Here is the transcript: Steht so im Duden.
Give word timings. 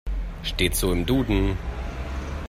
Steht 0.41 0.75
so 0.75 0.91
im 0.91 1.05
Duden. 1.05 1.55